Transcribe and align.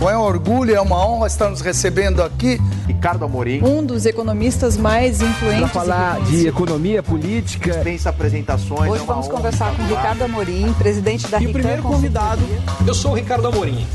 Bom, 0.00 0.08
é 0.08 0.16
um 0.16 0.22
orgulho, 0.22 0.74
é 0.74 0.80
uma 0.80 0.96
honra 1.06 1.26
estar 1.26 1.50
nos 1.50 1.60
recebendo 1.60 2.22
aqui. 2.22 2.58
Ricardo 2.86 3.22
Amorim. 3.22 3.62
Um 3.62 3.84
dos 3.84 4.06
economistas 4.06 4.78
mais 4.78 5.20
influentes. 5.20 5.60
Para 5.60 5.68
falar 5.68 6.20
de 6.22 6.48
economia 6.48 7.02
política. 7.02 7.70
Dispensa 7.70 8.08
apresentações. 8.08 8.90
Hoje 8.90 9.02
é 9.02 9.06
vamos 9.06 9.28
conversar 9.28 9.76
com 9.76 9.82
Ricardo 9.82 10.24
Amorim, 10.24 10.72
presidente 10.72 11.28
da 11.28 11.38
E 11.38 11.48
o 11.48 11.52
primeiro 11.52 11.82
convidado, 11.82 12.40
eu 12.86 12.94
sou 12.94 13.10
o 13.10 13.14
Ricardo 13.14 13.46
Amorim. 13.48 13.86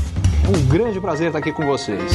Um 0.48 0.68
grande 0.68 1.00
prazer 1.00 1.26
estar 1.26 1.40
aqui 1.40 1.50
com 1.50 1.66
vocês. 1.66 2.12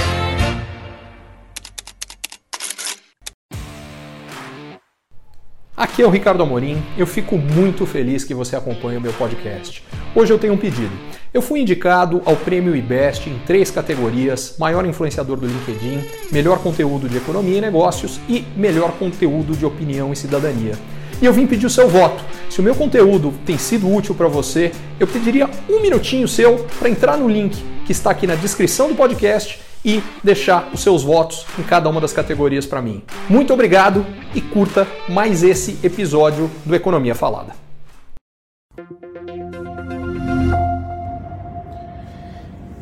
Aqui 5.76 6.02
é 6.02 6.08
o 6.08 6.10
Ricardo 6.10 6.42
Amorim. 6.42 6.82
Eu 6.98 7.06
fico 7.06 7.38
muito 7.38 7.86
feliz 7.86 8.24
que 8.24 8.34
você 8.34 8.56
acompanhe 8.56 8.98
o 8.98 9.02
meu 9.02 9.12
podcast. 9.12 9.84
Hoje 10.16 10.32
eu 10.32 10.40
tenho 10.40 10.54
um 10.54 10.58
pedido. 10.58 10.94
Eu 11.34 11.42
fui 11.42 11.62
indicado 11.62 12.22
ao 12.26 12.36
Prêmio 12.36 12.76
IBEST 12.76 13.30
em 13.30 13.40
três 13.46 13.72
categorias: 13.72 14.56
maior 14.60 14.86
influenciador 14.86 15.38
do 15.38 15.48
LinkedIn, 15.48 16.04
melhor 16.30 16.60
conteúdo 16.60 17.08
de 17.08 17.16
economia 17.16 17.58
e 17.58 17.62
negócios 17.62 18.20
e 18.28 18.44
melhor 18.58 18.92
conteúdo 19.00 19.56
de 19.56 19.66
opinião 19.66 20.12
e 20.12 20.16
cidadania. 20.16 20.74
E 21.22 21.26
eu 21.26 21.32
vim 21.32 21.48
pedir 21.48 21.66
o 21.66 21.70
seu 21.70 21.88
voto. 21.88 22.22
Se 22.50 22.60
o 22.60 22.64
meu 22.64 22.76
conteúdo 22.76 23.34
tem 23.46 23.58
sido 23.58 23.90
útil 23.90 24.14
para 24.14 24.28
você, 24.28 24.74
eu 25.00 25.08
pediria 25.08 25.50
um 25.70 25.82
minutinho 25.82 26.28
seu 26.28 26.66
para 26.78 26.90
entrar 26.90 27.16
no 27.16 27.30
link 27.30 27.64
que 27.86 27.94
está 27.94 28.12
aqui 28.12 28.28
na 28.28 28.36
descrição 28.36 28.90
do 28.90 28.96
podcast 28.96 29.62
e 29.86 30.04
deixar 30.22 30.70
os 30.74 30.82
seus 30.82 31.02
votos 31.02 31.46
em 31.58 31.64
cada 31.64 31.90
uma 31.90 32.02
das 32.02 32.12
categorias 32.12 32.66
para 32.66 32.82
mim. 32.82 33.02
Muito 33.30 33.54
obrigado 33.54 34.06
e 34.36 34.42
curta 34.42 34.86
mais 35.08 35.44
esse 35.44 35.78
episódio 35.82 36.52
do 36.66 36.76
Economia 36.76 37.16
Falada. 37.16 37.71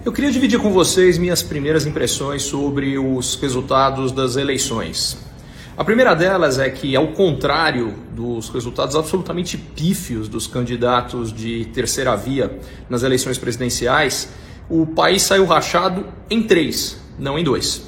Eu 0.10 0.14
queria 0.14 0.32
dividir 0.32 0.58
com 0.58 0.72
vocês 0.72 1.20
minhas 1.20 1.44
primeiras 1.44 1.86
impressões 1.86 2.42
sobre 2.42 2.98
os 2.98 3.36
resultados 3.36 4.12
das 4.12 4.38
eleições. 4.38 5.16
A 5.78 5.84
primeira 5.84 6.16
delas 6.16 6.58
é 6.58 6.68
que, 6.68 6.96
ao 6.96 7.10
contrário 7.10 7.94
dos 8.16 8.50
resultados 8.50 8.96
absolutamente 8.96 9.56
pífios 9.56 10.28
dos 10.28 10.48
candidatos 10.48 11.32
de 11.32 11.66
terceira 11.66 12.16
via 12.16 12.60
nas 12.90 13.04
eleições 13.04 13.38
presidenciais, 13.38 14.30
o 14.68 14.84
país 14.88 15.22
saiu 15.22 15.46
rachado 15.46 16.08
em 16.28 16.42
três, 16.42 17.00
não 17.20 17.38
em 17.38 17.44
dois. 17.44 17.88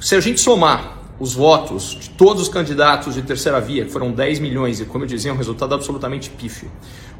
Se 0.00 0.16
a 0.16 0.20
gente 0.20 0.40
somar 0.40 1.01
os 1.22 1.34
votos 1.34 1.96
de 2.00 2.10
todos 2.10 2.42
os 2.42 2.48
candidatos 2.48 3.14
de 3.14 3.22
terceira 3.22 3.60
via, 3.60 3.84
que 3.84 3.92
foram 3.92 4.10
10 4.10 4.40
milhões, 4.40 4.80
e 4.80 4.84
como 4.84 5.04
eu 5.04 5.08
dizia, 5.08 5.32
um 5.32 5.36
resultado 5.36 5.72
absolutamente 5.72 6.28
pífio, 6.28 6.68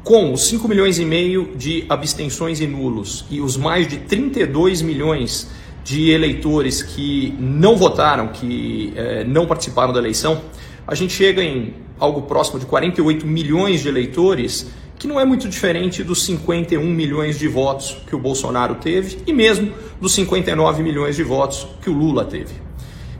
com 0.03 0.33
os 0.33 0.45
5 0.47 0.67
milhões 0.67 0.99
e 0.99 1.05
meio 1.05 1.55
de 1.55 1.85
abstenções 1.87 2.59
e 2.59 2.67
nulos 2.67 3.23
e 3.31 3.39
os 3.39 3.55
mais 3.55 3.87
de 3.87 3.99
32 3.99 4.81
milhões 4.81 5.49
de 5.85 6.11
eleitores 6.11 6.83
que 6.83 7.33
não 7.39 7.77
votaram, 7.77 8.27
que 8.27 8.91
eh, 8.93 9.23
não 9.23 9.45
participaram 9.45 9.93
da 9.93 9.99
eleição, 9.99 10.41
a 10.85 10.95
gente 10.95 11.13
chega 11.13 11.41
em 11.41 11.73
algo 11.97 12.23
próximo 12.23 12.59
de 12.59 12.65
48 12.65 13.25
milhões 13.25 13.83
de 13.83 13.87
eleitores 13.87 14.67
que 14.99 15.07
não 15.07 15.17
é 15.17 15.23
muito 15.23 15.47
diferente 15.47 16.03
dos 16.03 16.25
51 16.25 16.83
milhões 16.83 17.39
de 17.39 17.47
votos 17.47 17.95
que 18.05 18.13
o 18.13 18.19
Bolsonaro 18.19 18.75
teve 18.75 19.19
e 19.25 19.31
mesmo 19.31 19.71
dos 20.01 20.13
59 20.13 20.83
milhões 20.83 21.15
de 21.15 21.23
votos 21.23 21.65
que 21.81 21.89
o 21.89 21.93
Lula 21.93 22.25
teve. 22.25 22.72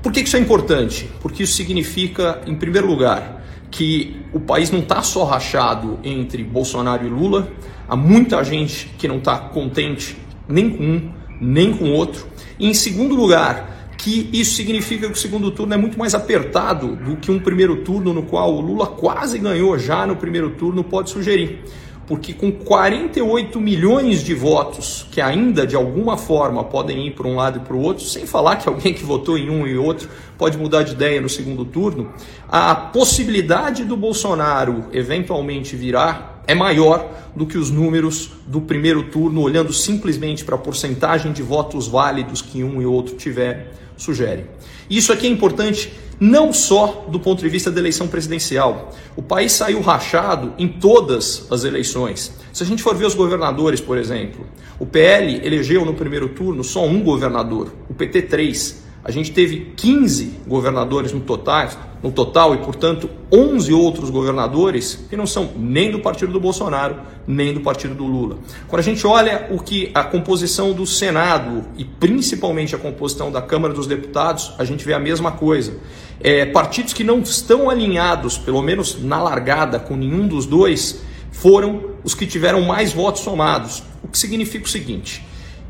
Por 0.03 0.11
que 0.11 0.19
isso 0.19 0.35
é 0.35 0.39
importante? 0.39 1.09
Porque 1.21 1.43
isso 1.43 1.53
significa, 1.53 2.41
em 2.45 2.53
primeiro 2.53 2.85
lugar, 2.85 3.41
que 3.71 4.17
o 4.33 4.39
país 4.39 4.69
não 4.69 4.79
está 4.79 5.01
só 5.01 5.23
rachado 5.23 5.97
entre 6.03 6.43
Bolsonaro 6.43 7.07
e 7.07 7.09
Lula, 7.09 7.49
há 7.87 7.95
muita 7.95 8.43
gente 8.43 8.93
que 8.97 9.07
não 9.07 9.19
está 9.19 9.37
contente 9.37 10.17
nem 10.45 10.69
com 10.69 10.83
um, 10.83 11.11
nem 11.39 11.73
com 11.73 11.93
outro. 11.93 12.27
E, 12.59 12.67
em 12.67 12.73
segundo 12.73 13.15
lugar, 13.15 13.93
que 13.97 14.29
isso 14.33 14.55
significa 14.55 15.07
que 15.07 15.13
o 15.13 15.17
segundo 15.17 15.49
turno 15.51 15.73
é 15.73 15.77
muito 15.77 15.97
mais 15.97 16.13
apertado 16.13 16.97
do 16.97 17.15
que 17.15 17.31
um 17.31 17.39
primeiro 17.39 17.77
turno 17.77 18.13
no 18.13 18.23
qual 18.23 18.53
o 18.53 18.59
Lula 18.59 18.87
quase 18.87 19.39
ganhou 19.39 19.79
já 19.79 20.05
no 20.05 20.17
primeiro 20.17 20.49
turno 20.49 20.83
pode 20.83 21.11
sugerir. 21.11 21.63
Porque 22.07 22.33
com 22.33 22.51
48 22.51 23.59
milhões 23.61 24.23
de 24.23 24.33
votos 24.33 25.07
que 25.09 25.21
ainda 25.21 25.65
de 25.65 25.75
alguma 25.75 26.17
forma 26.17 26.63
podem 26.63 27.07
ir 27.07 27.11
para 27.11 27.27
um 27.27 27.35
lado 27.35 27.59
e 27.59 27.61
para 27.61 27.75
o 27.75 27.81
outro, 27.81 28.03
sem 28.03 28.25
falar 28.25 28.57
que 28.57 28.67
alguém 28.67 28.93
que 28.93 29.03
votou 29.03 29.37
em 29.37 29.49
um 29.49 29.65
e 29.65 29.77
outro 29.77 30.09
pode 30.37 30.57
mudar 30.57 30.83
de 30.83 30.91
ideia 30.91 31.21
no 31.21 31.29
segundo 31.29 31.63
turno, 31.63 32.11
a 32.49 32.75
possibilidade 32.75 33.85
do 33.85 33.95
Bolsonaro 33.95 34.85
eventualmente 34.91 35.75
virar 35.75 36.43
é 36.45 36.53
maior 36.53 37.09
do 37.35 37.45
que 37.45 37.57
os 37.57 37.69
números 37.69 38.31
do 38.45 38.61
primeiro 38.61 39.03
turno, 39.03 39.41
olhando 39.41 39.71
simplesmente 39.71 40.43
para 40.43 40.55
a 40.55 40.57
porcentagem 40.57 41.31
de 41.31 41.41
votos 41.41 41.87
válidos 41.87 42.41
que 42.41 42.63
um 42.63 42.81
e 42.81 42.85
outro 42.85 43.15
tiverem 43.15 43.65
sugere. 44.03 44.45
Isso 44.89 45.11
aqui 45.13 45.27
é 45.27 45.29
importante 45.29 45.91
não 46.19 46.53
só 46.53 47.05
do 47.09 47.19
ponto 47.19 47.41
de 47.41 47.49
vista 47.49 47.71
da 47.71 47.79
eleição 47.79 48.07
presidencial. 48.07 48.93
O 49.15 49.21
país 49.21 49.51
saiu 49.51 49.81
rachado 49.81 50.53
em 50.57 50.67
todas 50.67 51.47
as 51.51 51.63
eleições. 51.63 52.33
Se 52.51 52.63
a 52.63 52.65
gente 52.65 52.83
for 52.83 52.95
ver 52.95 53.05
os 53.05 53.15
governadores, 53.15 53.81
por 53.81 53.97
exemplo, 53.97 54.45
o 54.79 54.85
PL 54.85 55.45
elegeu 55.45 55.83
no 55.85 55.93
primeiro 55.93 56.29
turno 56.29 56.63
só 56.63 56.85
um 56.85 57.01
governador, 57.01 57.73
o 57.89 57.93
PT 57.93 58.23
três. 58.23 58.82
A 59.05 59.11
gente 59.11 59.31
teve 59.31 59.73
15 59.75 60.39
governadores 60.47 61.11
no 61.11 61.19
total, 61.19 61.69
no 62.01 62.09
total 62.09 62.55
e, 62.55 62.59
portanto, 62.59 63.09
11 63.29 63.73
outros 63.73 64.09
governadores 64.09 64.97
que 65.09 65.17
não 65.17 65.27
são 65.27 65.51
nem 65.57 65.91
do 65.91 65.99
partido 65.99 66.31
do 66.31 66.39
Bolsonaro, 66.39 66.95
nem 67.27 67.53
do 67.53 67.59
partido 67.59 67.93
do 67.93 68.05
Lula. 68.05 68.37
Quando 68.67 68.79
a 68.79 68.83
gente 68.83 69.05
olha 69.05 69.49
o 69.51 69.59
que 69.59 69.91
a 69.93 70.05
composição 70.05 70.71
do 70.71 70.87
Senado 70.87 71.65
e 71.77 71.83
principalmente 71.83 72.75
a 72.75 72.77
composição 72.77 73.29
da 73.29 73.41
Câmara 73.41 73.73
dos 73.73 73.87
Deputados, 73.87 74.53
a 74.57 74.63
gente 74.63 74.85
vê 74.85 74.93
a 74.93 74.99
mesma 74.99 75.33
coisa. 75.33 75.77
É, 76.21 76.45
partidos 76.45 76.93
que 76.93 77.03
não 77.03 77.19
estão 77.19 77.69
alinhados, 77.69 78.37
pelo 78.37 78.61
menos 78.61 79.03
na 79.03 79.21
largada, 79.21 79.79
com 79.79 79.97
nenhum 79.97 80.25
dos 80.25 80.45
dois, 80.45 81.01
foram 81.29 81.91
os 82.05 82.15
que 82.15 82.25
tiveram 82.25 82.61
mais 82.61 82.93
votos 82.93 83.21
somados. 83.21 83.83
O 84.01 84.07
que 84.07 84.17
significa 84.17 84.65
o 84.65 84.69
seguinte: 84.69 85.25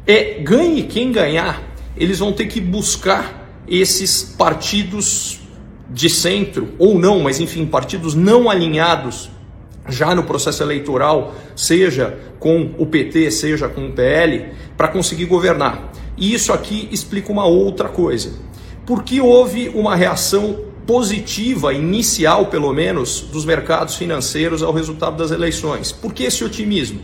é 0.05 0.39
ganhe 0.39 0.83
quem 0.83 1.11
ganhar, 1.11 1.72
eles 1.95 2.19
vão 2.19 2.33
ter 2.33 2.47
que 2.47 2.59
buscar 2.59 3.63
esses 3.67 4.23
partidos 4.23 5.39
de 5.89 6.09
centro, 6.09 6.69
ou 6.79 6.97
não, 6.97 7.21
mas 7.21 7.39
enfim, 7.39 7.65
partidos 7.65 8.15
não 8.15 8.49
alinhados 8.49 9.29
já 9.87 10.15
no 10.15 10.23
processo 10.23 10.63
eleitoral, 10.63 11.35
seja 11.55 12.17
com 12.39 12.71
o 12.77 12.85
PT, 12.85 13.31
seja 13.31 13.67
com 13.67 13.87
o 13.87 13.91
PL, 13.91 14.53
para 14.77 14.87
conseguir 14.87 15.25
governar. 15.25 15.91
E 16.17 16.33
isso 16.33 16.53
aqui 16.53 16.87
explica 16.91 17.31
uma 17.31 17.45
outra 17.45 17.89
coisa. 17.89 18.33
Porque 18.85 19.21
houve 19.21 19.69
uma 19.69 19.95
reação 19.95 20.59
positiva, 20.85 21.73
inicial 21.73 22.47
pelo 22.47 22.73
menos, 22.73 23.21
dos 23.21 23.45
mercados 23.45 23.95
financeiros 23.95 24.61
ao 24.61 24.73
resultado 24.73 25.17
das 25.17 25.31
eleições. 25.31 25.91
Por 25.91 26.13
que 26.13 26.23
esse 26.23 26.43
otimismo? 26.43 26.99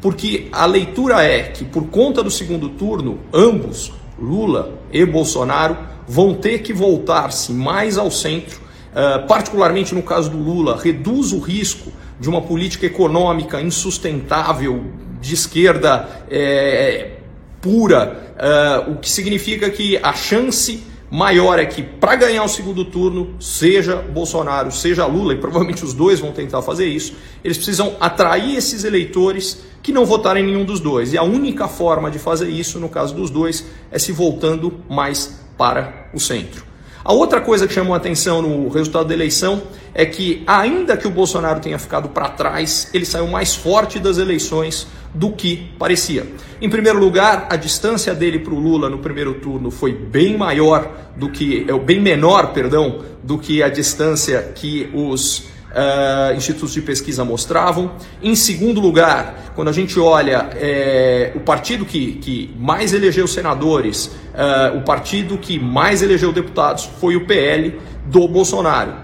Porque 0.00 0.48
a 0.52 0.66
leitura 0.66 1.22
é 1.22 1.42
que, 1.42 1.64
por 1.64 1.86
conta 1.88 2.22
do 2.22 2.30
segundo 2.30 2.68
turno, 2.70 3.20
ambos, 3.32 3.92
Lula 4.22 4.78
e 4.92 5.04
Bolsonaro 5.04 5.76
vão 6.06 6.34
ter 6.34 6.60
que 6.60 6.72
voltar-se 6.72 7.52
mais 7.52 7.98
ao 7.98 8.10
centro, 8.10 8.60
uh, 8.60 9.26
particularmente 9.26 9.94
no 9.94 10.02
caso 10.02 10.30
do 10.30 10.38
Lula, 10.38 10.78
reduz 10.80 11.32
o 11.32 11.38
risco 11.38 11.92
de 12.20 12.28
uma 12.28 12.40
política 12.40 12.86
econômica 12.86 13.60
insustentável, 13.60 14.84
de 15.20 15.34
esquerda 15.34 16.08
é, 16.30 17.12
pura, 17.60 18.34
uh, 18.36 18.92
o 18.92 18.96
que 18.96 19.08
significa 19.08 19.70
que 19.70 19.96
a 20.02 20.12
chance 20.12 20.82
maior 21.12 21.58
é 21.58 21.66
que 21.66 21.82
para 21.82 22.16
ganhar 22.16 22.42
o 22.42 22.48
segundo 22.48 22.86
turno, 22.86 23.34
seja 23.38 23.96
Bolsonaro, 23.96 24.72
seja 24.72 25.04
Lula, 25.04 25.34
e 25.34 25.36
provavelmente 25.36 25.84
os 25.84 25.92
dois 25.92 26.18
vão 26.18 26.32
tentar 26.32 26.62
fazer 26.62 26.86
isso, 26.86 27.12
eles 27.44 27.58
precisam 27.58 27.94
atrair 28.00 28.56
esses 28.56 28.82
eleitores 28.82 29.62
que 29.82 29.92
não 29.92 30.06
votaram 30.06 30.40
em 30.40 30.46
nenhum 30.46 30.64
dos 30.64 30.80
dois. 30.80 31.12
E 31.12 31.18
a 31.18 31.22
única 31.22 31.68
forma 31.68 32.10
de 32.10 32.18
fazer 32.18 32.48
isso, 32.48 32.80
no 32.80 32.88
caso 32.88 33.14
dos 33.14 33.28
dois, 33.28 33.66
é 33.90 33.98
se 33.98 34.10
voltando 34.10 34.72
mais 34.88 35.38
para 35.58 36.08
o 36.14 36.18
centro. 36.18 36.71
A 37.04 37.12
outra 37.12 37.40
coisa 37.40 37.66
que 37.66 37.74
chamou 37.74 37.94
a 37.94 37.96
atenção 37.96 38.40
no 38.40 38.68
resultado 38.68 39.08
da 39.08 39.14
eleição 39.14 39.62
é 39.92 40.06
que, 40.06 40.44
ainda 40.46 40.96
que 40.96 41.06
o 41.06 41.10
Bolsonaro 41.10 41.58
tenha 41.58 41.78
ficado 41.78 42.08
para 42.08 42.28
trás, 42.28 42.88
ele 42.94 43.04
saiu 43.04 43.26
mais 43.26 43.54
forte 43.54 43.98
das 43.98 44.18
eleições 44.18 44.86
do 45.12 45.32
que 45.32 45.72
parecia. 45.78 46.26
Em 46.60 46.70
primeiro 46.70 46.98
lugar, 46.98 47.48
a 47.50 47.56
distância 47.56 48.14
dele 48.14 48.38
para 48.38 48.54
o 48.54 48.58
Lula 48.58 48.88
no 48.88 48.98
primeiro 48.98 49.34
turno 49.34 49.70
foi 49.70 49.92
bem 49.92 50.38
maior 50.38 50.90
do 51.16 51.28
que, 51.28 51.66
é, 51.68 51.78
bem 51.78 52.00
menor, 52.00 52.52
perdão, 52.52 53.00
do 53.22 53.36
que 53.36 53.62
a 53.62 53.68
distância 53.68 54.52
que 54.54 54.88
os 54.94 55.51
uh, 55.72 56.36
institutos 56.36 56.72
de 56.72 56.82
pesquisa 56.82 57.24
mostravam. 57.24 57.92
Em 58.22 58.34
segundo 58.34 58.80
lugar, 58.80 59.52
quando 59.54 59.68
a 59.68 59.72
gente 59.72 59.98
olha 59.98 60.50
é, 60.54 61.32
o 61.34 61.40
partido 61.40 61.84
que, 61.84 62.14
que 62.14 62.54
mais 62.58 62.92
elegeu 62.92 63.26
senadores, 63.26 64.06
uh, 64.06 64.78
o 64.78 64.82
partido 64.82 65.38
que 65.38 65.58
mais 65.58 66.02
elegeu 66.02 66.32
deputados 66.32 66.88
foi 67.00 67.16
o 67.16 67.26
PL 67.26 67.78
do 68.06 68.28
Bolsonaro. 68.28 68.94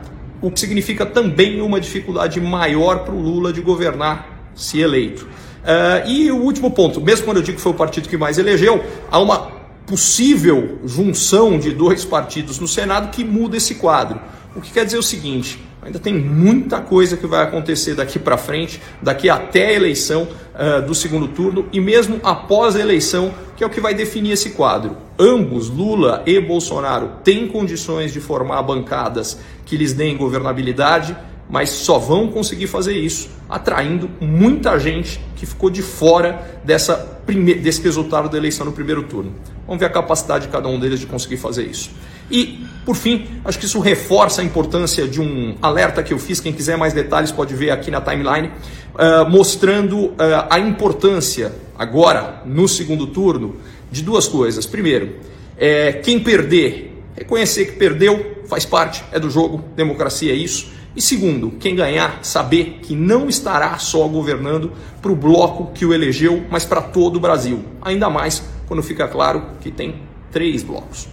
O 0.40 0.50
que 0.50 0.60
significa 0.60 1.04
também 1.04 1.60
uma 1.60 1.80
dificuldade 1.80 2.40
maior 2.40 3.00
para 3.00 3.14
o 3.14 3.20
Lula 3.20 3.52
de 3.52 3.60
governar 3.60 4.50
se 4.54 4.80
eleito. 4.80 5.24
Uh, 5.24 6.08
e 6.08 6.30
o 6.30 6.36
último 6.36 6.70
ponto, 6.70 7.00
mesmo 7.00 7.24
quando 7.24 7.38
eu 7.38 7.42
digo 7.42 7.56
que 7.56 7.62
foi 7.62 7.72
o 7.72 7.74
partido 7.74 8.08
que 8.08 8.16
mais 8.16 8.38
elegeu, 8.38 8.84
há 9.10 9.18
uma 9.18 9.58
possível 9.86 10.78
junção 10.84 11.58
de 11.58 11.72
dois 11.72 12.04
partidos 12.04 12.58
no 12.58 12.68
Senado 12.68 13.10
que 13.10 13.24
muda 13.24 13.56
esse 13.56 13.74
quadro. 13.76 14.20
O 14.54 14.60
que 14.60 14.70
quer 14.70 14.84
dizer 14.84 14.98
o 14.98 15.02
seguinte: 15.02 15.58
ainda 15.82 15.98
tem 15.98 16.14
muita 16.14 16.80
coisa 16.80 17.16
que 17.16 17.26
vai 17.26 17.42
acontecer 17.42 17.94
daqui 17.94 18.18
para 18.18 18.36
frente, 18.36 18.80
daqui 19.02 19.28
até 19.28 19.68
a 19.68 19.72
eleição 19.72 20.28
uh, 20.54 20.86
do 20.86 20.94
segundo 20.94 21.28
turno 21.28 21.66
e 21.72 21.80
mesmo 21.80 22.20
após 22.22 22.76
a 22.76 22.80
eleição, 22.80 23.32
que 23.56 23.64
é 23.64 23.66
o 23.66 23.70
que 23.70 23.80
vai 23.80 23.94
definir 23.94 24.32
esse 24.32 24.50
quadro. 24.50 24.96
Ambos, 25.18 25.68
Lula 25.68 26.22
e 26.26 26.40
Bolsonaro, 26.40 27.10
têm 27.24 27.48
condições 27.48 28.12
de 28.12 28.20
formar 28.20 28.62
bancadas 28.62 29.38
que 29.64 29.76
lhes 29.76 29.92
deem 29.92 30.16
governabilidade 30.16 31.16
mas 31.48 31.70
só 31.70 31.98
vão 31.98 32.28
conseguir 32.28 32.66
fazer 32.66 32.96
isso 32.96 33.30
atraindo 33.48 34.10
muita 34.20 34.78
gente 34.78 35.20
que 35.34 35.46
ficou 35.46 35.70
de 35.70 35.82
fora 35.82 36.60
dessa 36.64 36.94
prime... 37.24 37.54
desse 37.54 37.82
resultado 37.82 38.28
da 38.28 38.36
eleição 38.36 38.66
no 38.66 38.72
primeiro 38.72 39.04
turno. 39.04 39.34
Vamos 39.66 39.80
ver 39.80 39.86
a 39.86 39.90
capacidade 39.90 40.46
de 40.46 40.52
cada 40.52 40.68
um 40.68 40.78
deles 40.78 41.00
de 41.00 41.06
conseguir 41.06 41.38
fazer 41.38 41.64
isso. 41.64 41.90
E, 42.30 42.64
por 42.84 42.96
fim, 42.96 43.26
acho 43.44 43.58
que 43.58 43.64
isso 43.64 43.80
reforça 43.80 44.40
a 44.40 44.44
importância 44.44 45.06
de 45.06 45.20
um 45.20 45.56
alerta 45.60 46.02
que 46.02 46.12
eu 46.12 46.18
fiz. 46.18 46.40
Quem 46.40 46.52
quiser 46.52 46.76
mais 46.76 46.92
detalhes 46.92 47.32
pode 47.32 47.54
ver 47.54 47.70
aqui 47.70 47.90
na 47.90 48.00
timeline, 48.00 48.48
uh, 48.94 49.28
mostrando 49.28 50.06
uh, 50.06 50.16
a 50.50 50.58
importância, 50.58 51.52
agora, 51.78 52.42
no 52.44 52.68
segundo 52.68 53.06
turno, 53.06 53.56
de 53.90 54.02
duas 54.02 54.28
coisas. 54.28 54.66
Primeiro, 54.66 55.16
é, 55.56 55.92
quem 55.92 56.20
perder, 56.20 57.02
reconhecer 57.16 57.66
que 57.66 57.72
perdeu, 57.72 58.42
faz 58.46 58.64
parte, 58.64 59.02
é 59.12 59.18
do 59.18 59.30
jogo, 59.30 59.64
democracia 59.74 60.32
é 60.32 60.36
isso. 60.36 60.70
E 60.94 61.02
segundo, 61.02 61.52
quem 61.60 61.76
ganhar, 61.76 62.20
saber 62.22 62.80
que 62.82 62.94
não 62.96 63.28
estará 63.28 63.78
só 63.78 64.06
governando 64.08 64.72
para 65.00 65.12
o 65.12 65.16
bloco 65.16 65.72
que 65.72 65.84
o 65.84 65.94
elegeu, 65.94 66.44
mas 66.50 66.64
para 66.64 66.80
todo 66.80 67.16
o 67.16 67.20
Brasil. 67.20 67.64
Ainda 67.82 68.10
mais 68.10 68.42
quando 68.66 68.82
fica 68.82 69.06
claro 69.06 69.42
que 69.60 69.70
tem 69.70 70.02
três 70.32 70.62
blocos. 70.62 71.08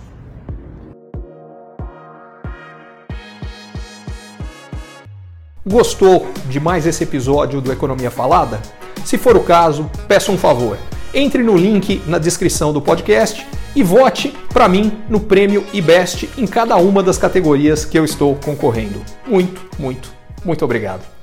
Gostou 5.68 6.28
de 6.48 6.60
mais 6.60 6.86
esse 6.86 7.04
episódio 7.04 7.60
do 7.60 7.72
Economia 7.72 8.12
Falada? 8.12 8.62
Se 9.04 9.18
for 9.18 9.36
o 9.36 9.44
caso, 9.44 9.90
peço 10.08 10.32
um 10.32 10.38
favor. 10.38 10.78
Entre 11.12 11.42
no 11.42 11.58
link 11.58 12.04
na 12.06 12.20
descrição 12.20 12.72
do 12.72 12.80
podcast 12.80 13.44
e 13.76 13.82
vote 13.82 14.32
para 14.54 14.70
mim 14.70 14.92
no 15.10 15.20
prêmio 15.20 15.66
IBEST 15.74 16.30
em 16.38 16.46
cada 16.46 16.76
uma 16.76 17.02
das 17.02 17.18
categorias 17.18 17.84
que 17.84 17.98
eu 17.98 18.06
estou 18.06 18.36
concorrendo. 18.36 19.02
Muito, 19.26 19.60
muito, 19.80 20.14
muito 20.46 20.64
obrigado. 20.64 21.15